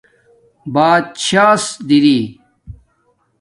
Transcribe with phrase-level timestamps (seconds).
[0.73, 2.17] باتشاس دِری